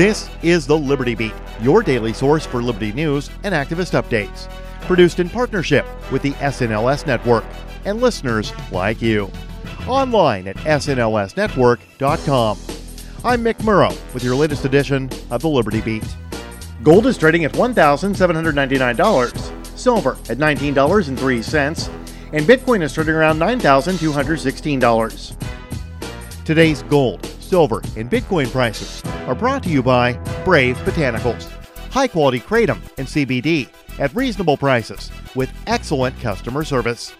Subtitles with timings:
[0.00, 4.50] This is the Liberty Beat, your daily source for Liberty news and activist updates.
[4.86, 7.44] Produced in partnership with the SNLS Network
[7.84, 9.30] and listeners like you.
[9.86, 12.58] Online at snlsnetwork.com.
[13.24, 16.16] I'm Mick Murrow with your latest edition of the Liberty Beat.
[16.82, 21.90] Gold is trading at $1,799, silver at $19.03,
[22.32, 25.36] and Bitcoin is trading around $9,216.
[26.46, 30.12] Today's gold, silver, and Bitcoin prices are brought to you by
[30.44, 31.50] Brave Botanicals,
[31.90, 33.68] high quality kratom and CBD
[33.98, 37.12] at reasonable prices with excellent customer service.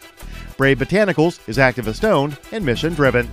[0.57, 3.29] Brave Botanicals is activist owned and mission driven.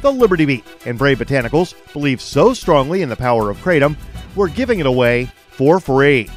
[0.00, 3.94] The Liberty Beat and Brave Botanicals believe so strongly in the power of kratom,
[4.34, 6.30] we're giving it away for free.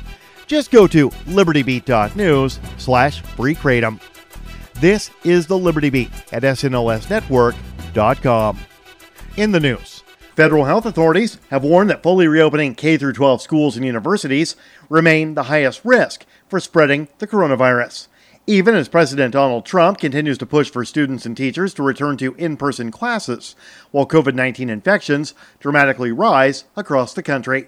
[0.48, 4.02] Just go to libertybeat.news slash free kratom.
[4.76, 8.60] This is the Liberty Beat at snlsnetwork.com.
[9.38, 10.02] In the news,
[10.36, 14.56] federal health authorities have warned that fully reopening K 12 schools and universities
[14.90, 18.08] remain the highest risk for spreading the coronavirus.
[18.48, 22.34] Even as President Donald Trump continues to push for students and teachers to return to
[22.34, 23.56] in person classes,
[23.92, 27.68] while COVID 19 infections dramatically rise across the country.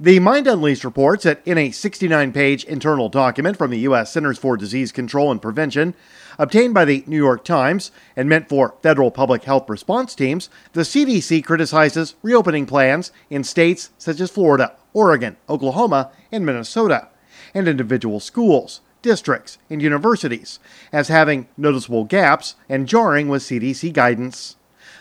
[0.00, 4.12] The Mind Unleashed reports that in a 69 page internal document from the U.S.
[4.12, 5.94] Centers for Disease Control and Prevention,
[6.36, 10.80] obtained by the New York Times and meant for federal public health response teams, the
[10.80, 17.08] CDC criticizes reopening plans in states such as Florida, Oregon, Oklahoma, and Minnesota,
[17.54, 20.58] and individual schools, districts, and universities
[20.92, 24.56] as having noticeable gaps and jarring with CDC guidance.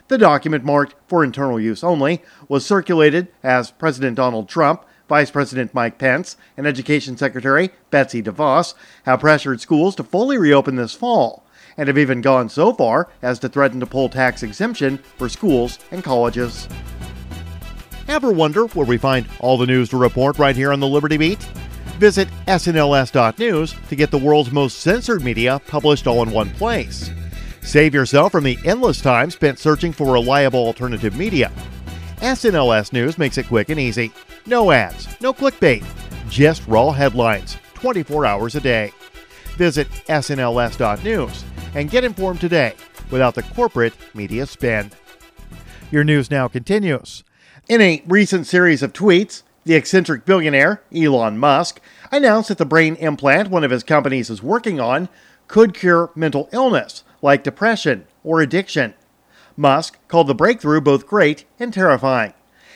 [0.10, 5.74] The document, marked for internal use only, was circulated as President Donald Trump, Vice President
[5.74, 8.74] Mike Pence, and Education Secretary Betsy DeVos
[9.06, 11.46] have pressured schools to fully reopen this fall,
[11.78, 15.80] and have even gone so far as to threaten to pull tax exemption for schools
[15.92, 16.68] and colleges.
[18.08, 21.18] Ever wonder where we find all the news to report right here on the Liberty
[21.18, 21.42] Beat?
[21.98, 27.10] Visit snls.news to get the world's most censored media published all in one place.
[27.64, 31.52] Save yourself from the endless time spent searching for reliable alternative media.
[32.18, 34.12] SNLS News makes it quick and easy.
[34.46, 35.84] No ads, no clickbait,
[36.30, 38.92] just raw headlines, 24 hours a day.
[39.56, 41.44] Visit snls.news
[41.74, 42.76] and get informed today
[43.10, 44.96] without the corporate media spend.
[45.90, 47.24] Your news now continues.
[47.70, 51.80] In a recent series of tweets, the eccentric billionaire, Elon Musk,
[52.12, 55.08] announced that the brain implant one of his companies is working on
[55.48, 58.94] could cure mental illness like depression or addiction.
[59.56, 62.34] Musk called the breakthrough both great and terrifying,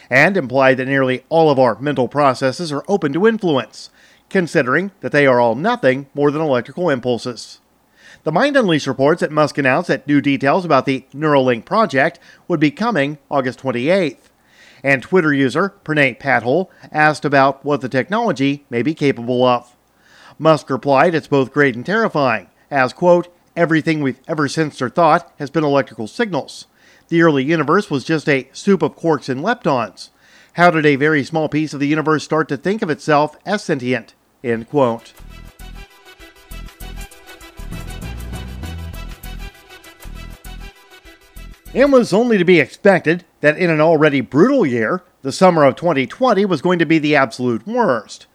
[0.09, 3.89] and implied that nearly all of our mental processes are open to influence,
[4.29, 7.59] considering that they are all nothing more than electrical impulses.
[8.23, 12.59] The Mind Unleashed reports that Musk announced that new details about the Neuralink project would
[12.59, 14.29] be coming August 28th.
[14.83, 19.75] And Twitter user Pranay Patil asked about what the technology may be capable of.
[20.37, 25.33] Musk replied it's both great and terrifying, as, quote, Everything we've ever sensed or thought
[25.39, 26.67] has been electrical signals.
[27.07, 30.09] The early universe was just a soup of quarks and leptons.
[30.53, 33.63] How did a very small piece of the universe start to think of itself as
[33.63, 34.13] sentient?
[34.43, 35.13] End quote.
[41.73, 45.75] It was only to be expected that in an already brutal year, the summer of
[45.75, 48.27] 2020 was going to be the absolute worst.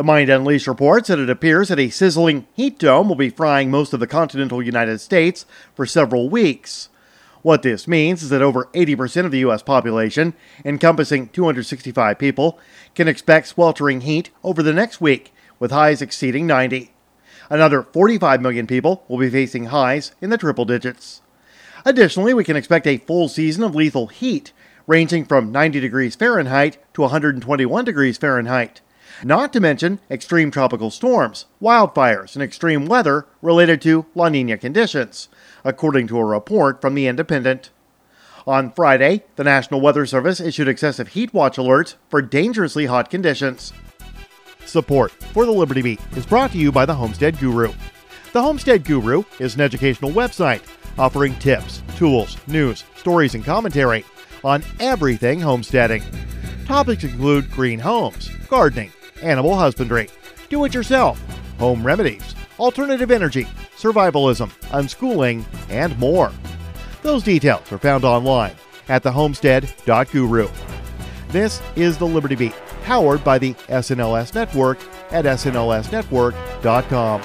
[0.00, 3.70] The Mind Unleashed reports that it appears that a sizzling heat dome will be frying
[3.70, 5.44] most of the continental United States
[5.74, 6.88] for several weeks.
[7.42, 9.62] What this means is that over 80% of the U.S.
[9.62, 10.32] population,
[10.64, 12.58] encompassing 265 people,
[12.94, 16.92] can expect sweltering heat over the next week, with highs exceeding 90.
[17.50, 21.20] Another 45 million people will be facing highs in the triple digits.
[21.84, 24.54] Additionally, we can expect a full season of lethal heat,
[24.86, 28.80] ranging from 90 degrees Fahrenheit to 121 degrees Fahrenheit
[29.24, 35.28] not to mention extreme tropical storms, wildfires, and extreme weather related to La Nina conditions,
[35.64, 37.70] according to a report from The Independent.
[38.46, 43.72] On Friday, the National Weather Service issued excessive heat watch alerts for dangerously hot conditions.
[44.64, 47.72] Support for the Liberty Beat is brought to you by the Homestead Guru.
[48.32, 50.62] The Homestead Guru is an educational website
[50.98, 54.04] offering tips, tools, news, stories, and commentary
[54.44, 56.02] on everything homesteading.
[56.66, 60.08] Topics include green homes, gardening, animal husbandry,
[60.48, 61.20] do it yourself,
[61.58, 63.44] home remedies, alternative energy,
[63.76, 66.32] survivalism, unschooling, and more.
[67.02, 68.54] Those details are found online
[68.88, 70.48] at thehomestead.guru.
[71.28, 74.78] This is the Liberty Beat, powered by the SNLS Network
[75.10, 77.22] at snlsnetwork.com.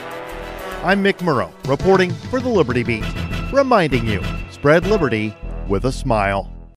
[0.83, 3.05] I'm Mick Murrow, reporting for the Liberty Beat,
[3.51, 5.35] reminding you spread liberty
[5.67, 6.54] with a smile.